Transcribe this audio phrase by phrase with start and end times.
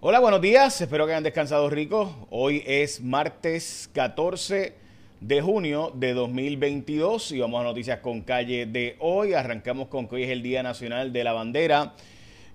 [0.00, 0.80] Hola, buenos días.
[0.80, 2.28] Espero que hayan descansado rico.
[2.30, 4.72] Hoy es martes 14
[5.20, 9.32] de junio de 2022 y vamos a noticias con calle de hoy.
[9.32, 11.94] Arrancamos con que hoy es el Día Nacional de la Bandera.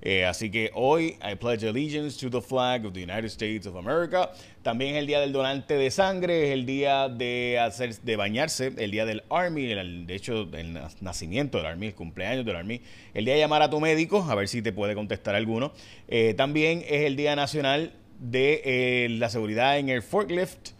[0.06, 3.78] Eh, así que hoy I pledge allegiance to the flag of the United States of
[3.78, 4.32] America.
[4.62, 8.74] También es el día del donante de sangre, es el día de hacer, de bañarse,
[8.78, 12.82] el día del Army, de hecho el nacimiento del Army, el cumpleaños del Army,
[13.14, 15.72] el día de llamar a tu médico, a ver si te puede contestar alguno.
[16.10, 20.72] Eh, también es el día nacional de eh, la seguridad en el forklift,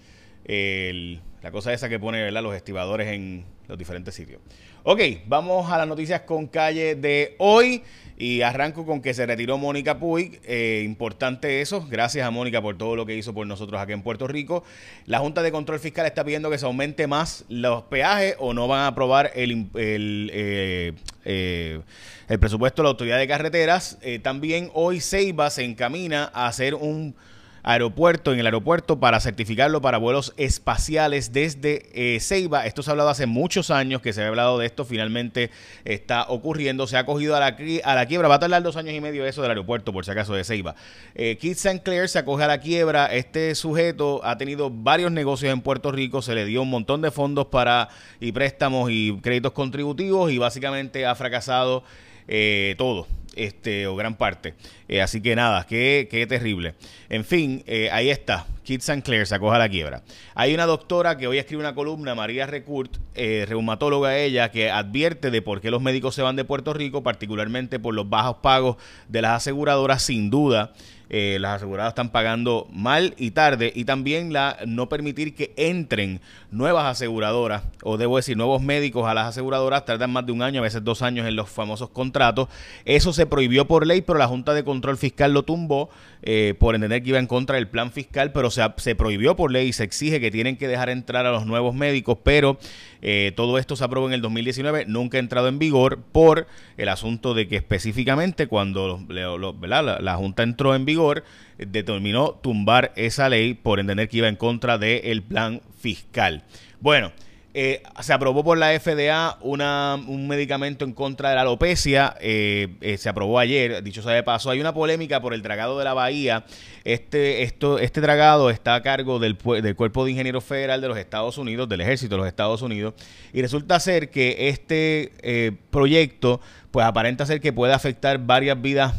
[0.46, 4.42] la cosa esa que pone los estibadores en los diferentes sitios.
[4.86, 7.84] Ok, vamos a las noticias con calle de hoy.
[8.18, 10.42] Y arranco con que se retiró Mónica Puig.
[10.44, 11.88] Eh, importante eso.
[11.90, 14.66] Gracias a Mónica por todo lo que hizo por nosotros aquí en Puerto Rico.
[15.06, 18.68] La Junta de Control Fiscal está pidiendo que se aumente más los peajes o no
[18.68, 20.92] van a aprobar el, el, eh,
[21.24, 21.80] eh,
[22.28, 23.98] el presupuesto de la Autoridad de Carreteras.
[24.22, 27.16] también hoy Ceiba se encamina a hacer un
[27.64, 32.66] aeropuerto, en el aeropuerto para certificarlo para vuelos espaciales desde eh, Ceiba.
[32.66, 35.50] Esto se ha hablado hace muchos años que se ha hablado de esto, finalmente
[35.86, 38.94] está ocurriendo, se ha cogido a la, a la quiebra, va a tardar dos años
[38.94, 40.76] y medio eso del aeropuerto, por si acaso, de Ceiba.
[41.16, 45.62] Eh, Keith Sinclair se acoge a la quiebra, este sujeto ha tenido varios negocios en
[45.62, 47.88] Puerto Rico, se le dio un montón de fondos para
[48.20, 51.84] y préstamos y créditos contributivos y básicamente ha fracasado
[52.28, 54.54] eh, todo este, o gran parte.
[54.88, 56.76] Eh, así que nada, qué, qué terrible.
[57.10, 58.46] En fin, eh, ahí está.
[58.64, 60.04] Kit Sinclair se acoja la quiebra.
[60.36, 65.32] Hay una doctora que hoy escribe una columna, María Recurt, eh, reumatóloga ella, que advierte
[65.32, 68.78] de por qué los médicos se van de Puerto Rico, particularmente por los bajos pagos
[69.08, 70.74] de las aseguradoras, sin duda.
[71.16, 76.22] Eh, las aseguradoras están pagando mal y tarde y también la no permitir que entren
[76.50, 80.62] nuevas aseguradoras o debo decir nuevos médicos a las aseguradoras tardan más de un año
[80.62, 82.48] a veces dos años en los famosos contratos
[82.86, 85.92] eso se prohibió por ley pero la Junta de Control Fiscal lo tumbó
[86.24, 89.52] eh, por entender que iba en contra del plan fiscal pero se, se prohibió por
[89.52, 92.58] ley y se exige que tienen que dejar entrar a los nuevos médicos pero
[93.02, 96.48] eh, todo esto se aprobó en el 2019, nunca ha entrado en vigor por
[96.78, 101.26] el asunto de que específicamente cuando la, Junta entró en vigor,
[101.58, 106.44] determinó tumbar esa ley por entender que iba en contra del plan fiscal.
[106.80, 107.12] Bueno,
[107.56, 112.16] eh, se aprobó por la FDA una, un medicamento en contra de la alopecia.
[112.20, 114.50] Eh, eh, se aprobó ayer, dicho sea de paso.
[114.50, 116.46] Hay una polémica por el dragado de la Bahía.
[116.84, 120.98] Este, esto, este dragado está a cargo del, del Cuerpo de Ingenieros Federal de los
[120.98, 122.96] Estados Unidos, del Ejército de los Estados Unidos.
[123.34, 128.96] Y resulta ser que este proyecto pues aparenta ser que puede afectar varias vidas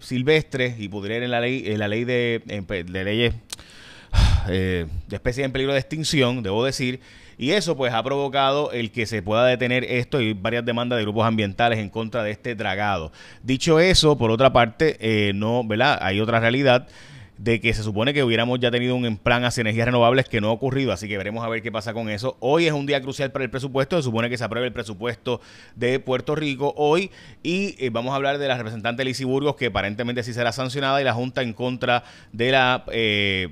[0.00, 3.34] silvestres y podría ir en la ley, en la ley de, de leyes
[4.48, 7.00] de especies en peligro de extinción, debo decir.
[7.38, 11.04] Y eso pues ha provocado el que se pueda detener esto y varias demandas de
[11.04, 13.12] grupos ambientales en contra de este dragado.
[13.44, 15.98] Dicho eso, por otra parte, eh, no, ¿verdad?
[16.02, 16.88] Hay otra realidad
[17.38, 20.48] de que se supone que hubiéramos ya tenido un plan hacia energías renovables que no
[20.48, 22.36] ha ocurrido, así que veremos a ver qué pasa con eso.
[22.40, 25.40] Hoy es un día crucial para el presupuesto, se supone que se apruebe el presupuesto
[25.76, 27.10] de Puerto Rico hoy
[27.42, 31.00] y eh, vamos a hablar de la representante Lizy Burgos que aparentemente sí será sancionada
[31.00, 32.84] y la Junta en contra de la...
[32.90, 33.48] Eh,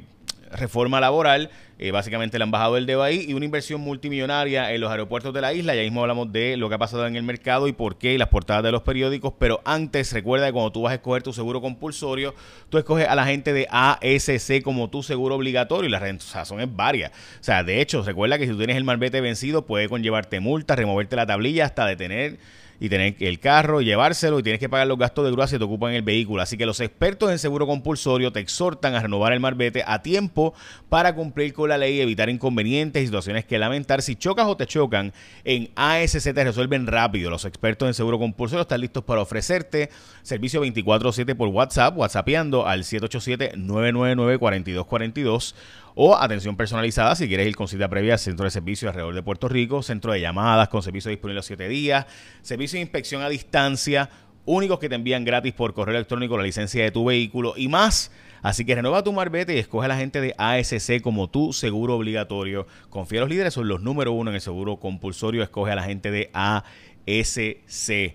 [0.52, 5.34] reforma laboral, eh, básicamente el embajador del ahí y una inversión multimillonaria en los aeropuertos
[5.34, 5.74] de la isla.
[5.74, 8.18] Ya mismo hablamos de lo que ha pasado en el mercado y por qué y
[8.18, 9.34] las portadas de los periódicos.
[9.38, 12.34] Pero antes, recuerda que cuando tú vas a escoger tu seguro compulsorio,
[12.68, 16.74] tú escoges a la gente de ASC como tu seguro obligatorio y la razón es
[16.74, 17.10] varias.
[17.10, 20.78] O sea, de hecho, recuerda que si tú tienes el marbete vencido, puede conllevarte multas,
[20.78, 22.38] removerte la tablilla hasta detener
[22.80, 25.64] y tener el carro, llevárselo y tienes que pagar los gastos de grúa si te
[25.64, 26.42] ocupan el vehículo.
[26.42, 30.54] Así que los expertos en seguro compulsorio te exhortan a renovar el marbete a tiempo
[30.88, 34.02] para cumplir con la ley y evitar inconvenientes y situaciones que lamentar.
[34.02, 35.12] Si chocas o te chocan,
[35.44, 37.30] en ASC te resuelven rápido.
[37.30, 39.90] Los expertos en seguro compulsorio están listos para ofrecerte
[40.22, 45.54] servicio 24/7 por WhatsApp, WhatsAppeando al 787-999-4242
[45.98, 49.22] o atención personalizada si quieres ir con cita previa al centro de servicio alrededor de
[49.22, 52.06] Puerto Rico, centro de llamadas con servicio disponible los 7 días,
[52.42, 54.10] servicio de inspección a distancia,
[54.44, 58.12] únicos que te envían gratis por correo electrónico la licencia de tu vehículo y más.
[58.42, 61.96] Así que renueva tu marbete y escoge a la gente de ASC como tu seguro
[61.96, 62.66] obligatorio.
[62.90, 65.42] Confía en los líderes, son los número uno en el seguro compulsorio.
[65.42, 68.14] Escoge a la gente de ASC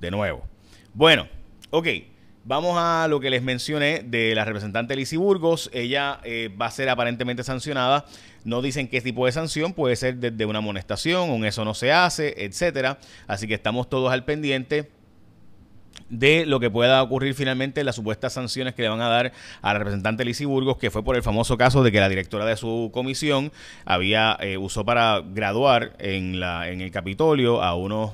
[0.00, 0.44] de nuevo.
[0.94, 1.28] Bueno,
[1.70, 1.88] ok.
[2.48, 5.68] Vamos a lo que les mencioné de la representante Lizy Burgos.
[5.72, 8.04] Ella eh, va a ser aparentemente sancionada.
[8.44, 11.90] No dicen qué tipo de sanción, puede ser desde una amonestación, un eso no se
[11.90, 13.00] hace, etcétera.
[13.26, 14.88] Así que estamos todos al pendiente
[16.08, 19.72] de lo que pueda ocurrir finalmente las supuestas sanciones que le van a dar a
[19.72, 22.56] la representante Lizy Burgos, que fue por el famoso caso de que la directora de
[22.56, 23.50] su comisión
[23.84, 28.12] había eh, usó para graduar en la en el Capitolio a unos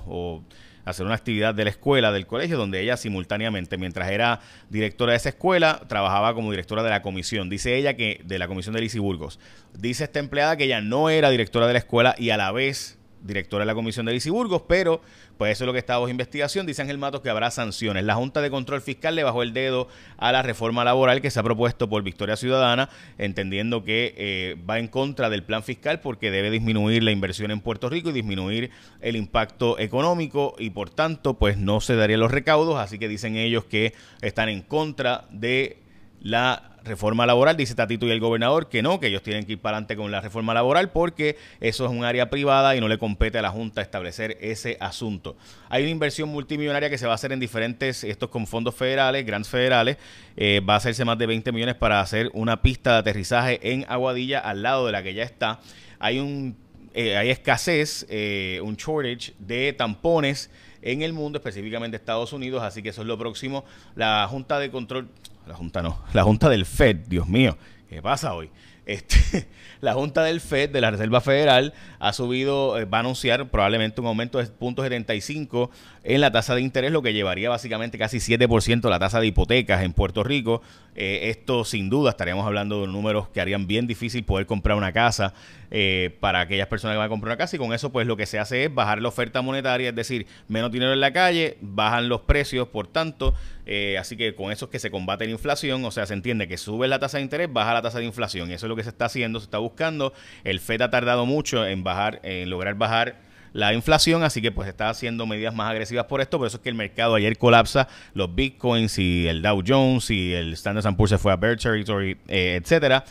[0.84, 4.40] hacer una actividad de la escuela, del colegio, donde ella simultáneamente, mientras era
[4.70, 7.49] directora de esa escuela, trabajaba como directora de la comisión.
[7.49, 9.38] Dice ella que de la comisión de Lisi Burgos.
[9.79, 12.99] Dice esta empleada que ella no era directora de la escuela y a la vez
[13.22, 15.00] directora de la Comisión de Burgos, pero
[15.36, 16.66] pues eso es lo que está bajo investigación.
[16.66, 18.04] Dice Ángel Matos que habrá sanciones.
[18.04, 21.40] La Junta de Control Fiscal le bajó el dedo a la reforma laboral que se
[21.40, 22.88] ha propuesto por Victoria Ciudadana,
[23.19, 27.60] entendiendo que eh, va en contra del plan fiscal porque debe disminuir la inversión en
[27.60, 28.70] Puerto Rico y disminuir
[29.00, 33.36] el impacto económico y por tanto pues no se darían los recaudos, así que dicen
[33.36, 35.81] ellos que están en contra de
[36.22, 39.60] la reforma laboral, dice Tatito y el gobernador que no, que ellos tienen que ir
[39.60, 42.98] para adelante con la reforma laboral porque eso es un área privada y no le
[42.98, 45.36] compete a la Junta establecer ese asunto.
[45.69, 49.24] Hay una inversión multimillonaria que se va a hacer en diferentes, estos con fondos federales,
[49.24, 49.96] grants federales,
[50.36, 53.84] eh, va a hacerse más de 20 millones para hacer una pista de aterrizaje en
[53.88, 55.60] Aguadilla al lado de la que ya está.
[55.98, 56.56] Hay un
[56.94, 60.50] eh, hay escasez, eh, un shortage de tampones
[60.82, 63.64] en el mundo, específicamente Estados Unidos, así que eso es lo próximo.
[63.94, 65.08] La Junta de Control,
[65.47, 67.56] la Junta no, la Junta del FED, Dios mío,
[67.89, 68.50] ¿qué pasa hoy?
[68.85, 69.47] Este,
[69.81, 74.00] la Junta del FED, de la Reserva Federal, ha subido, eh, va a anunciar probablemente
[74.00, 75.71] un aumento de 0.75
[76.05, 79.83] en la tasa de interés, lo que llevaría básicamente casi 7% la tasa de hipotecas
[79.83, 80.62] en Puerto Rico.
[80.94, 84.93] Eh, esto sin duda estaríamos hablando de números que harían bien difícil poder comprar una
[84.93, 85.33] casa
[85.71, 88.15] eh, para aquellas personas que van a comprar una casa y con eso pues lo
[88.15, 91.56] que se hace es bajar la oferta monetaria, es decir, menos dinero en la calle,
[91.62, 93.35] bajan los precios, por tanto,
[93.65, 96.47] eh, así que con eso es que se combate la inflación, o sea, se entiende
[96.47, 98.77] que sube la tasa de interés, baja la tasa de inflación, y eso es lo
[98.77, 100.12] que se está haciendo, se está buscando,
[100.44, 104.69] el FED ha tardado mucho en bajar, en lograr bajar la inflación, así que pues
[104.69, 107.88] está haciendo medidas más agresivas por esto, por eso es que el mercado ayer colapsa,
[108.14, 112.16] los bitcoins y el Dow Jones y el Standard Poor's se fue a bear territory,
[112.28, 113.04] eh, etcétera,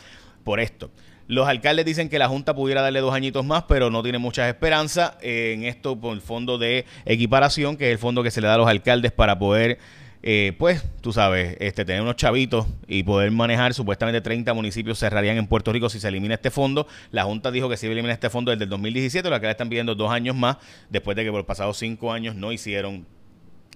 [0.44, 0.90] por esto.
[1.28, 4.48] Los alcaldes dicen que la Junta pudiera darle dos añitos más, pero no tiene muchas
[4.48, 8.48] esperanzas en esto por el fondo de equiparación, que es el fondo que se le
[8.48, 9.78] da a los alcaldes para poder,
[10.24, 13.74] eh, pues, tú sabes, este, tener unos chavitos y poder manejar.
[13.74, 16.86] Supuestamente 30 municipios cerrarían en Puerto Rico si se elimina este fondo.
[17.10, 19.28] La Junta dijo que si elimina este fondo desde el 2017.
[19.28, 20.58] Los alcaldes están pidiendo dos años más,
[20.90, 23.06] después de que por los pasados cinco años no hicieron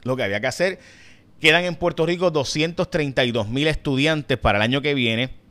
[0.04, 0.78] lo que había que hacer.
[1.40, 5.45] Quedan en Puerto Rico 232 mil estudiantes para el año que viene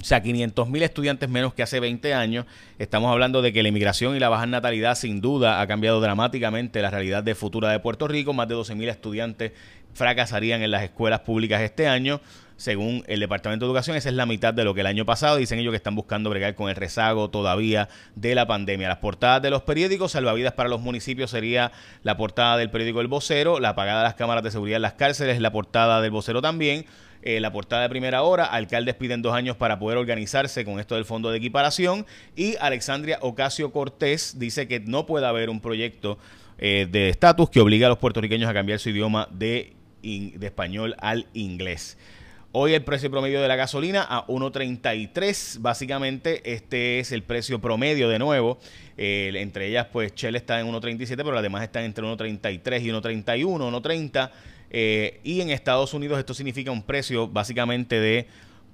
[0.00, 2.46] o sea, 500 mil estudiantes menos que hace 20 años.
[2.78, 6.80] Estamos hablando de que la inmigración y la baja natalidad sin duda ha cambiado dramáticamente
[6.80, 8.32] la realidad de futura de Puerto Rico.
[8.32, 9.52] Más de 12 mil estudiantes
[9.94, 12.20] fracasarían en las escuelas públicas este año.
[12.58, 15.36] Según el Departamento de Educación, esa es la mitad de lo que el año pasado.
[15.36, 18.88] Dicen ellos que están buscando bregar con el rezago todavía de la pandemia.
[18.88, 21.70] Las portadas de los periódicos, salvavidas para los municipios sería
[22.02, 24.94] la portada del periódico El Vocero, la apagada de las cámaras de seguridad en las
[24.94, 26.84] cárceles, la portada del Vocero también.
[27.22, 30.96] Eh, la portada de primera hora, alcaldes piden dos años para poder organizarse con esto
[30.96, 36.18] del fondo de equiparación y Alexandria Ocasio Cortés dice que no puede haber un proyecto
[36.58, 40.96] eh, de estatus que obligue a los puertorriqueños a cambiar su idioma de, de español
[40.98, 41.96] al inglés.
[42.50, 45.60] Hoy el precio promedio de la gasolina a 1.33.
[45.60, 48.58] Básicamente este es el precio promedio de nuevo.
[48.96, 53.82] Entre ellas pues Shell está en 1.37, pero las demás están entre 1.33 y 1.31,
[53.82, 54.30] 1.30.
[54.70, 58.26] Eh, y en Estados Unidos esto significa un precio básicamente de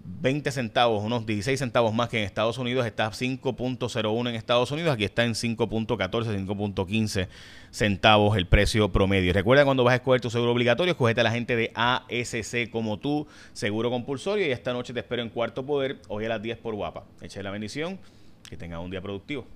[0.04, 4.92] 20 centavos, unos 16 centavos más que en Estados Unidos, está 5.01 en Estados Unidos,
[4.92, 5.98] aquí está en 5.14,
[6.46, 7.28] 5.15
[7.70, 9.32] centavos el precio promedio.
[9.32, 12.98] Recuerda cuando vas a escoger tu seguro obligatorio, escogete a la gente de ASC como
[12.98, 16.58] tú, seguro compulsorio, y esta noche te espero en Cuarto Poder, hoy a las 10
[16.58, 17.04] por Guapa.
[17.22, 17.98] Eche la bendición,
[18.48, 19.46] que tenga un día productivo.